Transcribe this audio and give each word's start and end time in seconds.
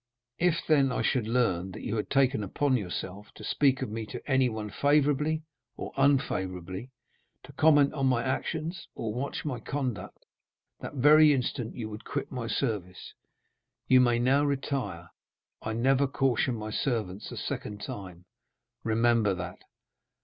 If, 0.39 0.65
then, 0.65 0.91
I 0.91 1.03
should 1.03 1.27
learn 1.27 1.73
that 1.73 1.83
you 1.83 1.95
had 1.95 2.09
taken 2.09 2.43
upon 2.43 2.75
yourself 2.75 3.31
to 3.35 3.43
speak 3.43 3.83
of 3.83 3.91
me 3.91 4.07
to 4.07 4.19
anyone 4.27 4.71
favorably 4.71 5.43
or 5.77 5.93
unfavorably, 5.95 6.89
to 7.43 7.53
comment 7.53 7.93
on 7.93 8.07
my 8.07 8.23
actions, 8.23 8.87
or 8.95 9.13
watch 9.13 9.45
my 9.45 9.59
conduct, 9.59 10.25
that 10.79 10.95
very 10.95 11.33
instant 11.33 11.75
you 11.75 11.87
would 11.91 12.03
quit 12.03 12.31
my 12.31 12.47
service. 12.47 13.13
You 13.87 14.01
may 14.01 14.17
now 14.17 14.43
retire. 14.43 15.11
I 15.61 15.73
never 15.73 16.07
caution 16.07 16.55
my 16.55 16.71
servants 16.71 17.31
a 17.31 17.37
second 17.37 17.81
time—remember 17.83 19.35
that." 19.35 19.59